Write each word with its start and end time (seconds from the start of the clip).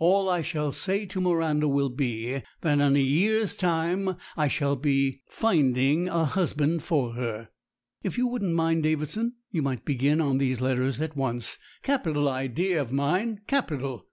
All 0.00 0.28
I 0.28 0.42
shall 0.42 0.72
say 0.72 1.06
to 1.06 1.20
Miranda 1.20 1.68
will 1.68 1.88
be 1.88 2.42
that 2.62 2.80
in 2.80 2.96
a 2.96 2.98
year's 2.98 3.54
time 3.54 4.16
I 4.36 4.48
shall 4.48 4.74
be 4.74 5.22
rinding 5.40 6.08
a 6.08 6.24
husband 6.24 6.82
for 6.82 7.12
her. 7.12 7.50
If 8.02 8.18
you 8.18 8.26
wouldn't 8.26 8.56
mind, 8.56 8.82
Davidson, 8.82 9.34
you 9.52 9.62
might 9.62 9.84
begin 9.84 10.20
on 10.20 10.38
these 10.38 10.60
letters 10.60 11.00
at 11.00 11.16
once. 11.16 11.58
Capital 11.84 12.28
idea 12.28 12.82
of 12.82 12.90
mine! 12.90 13.42
Capital!" 13.46 14.08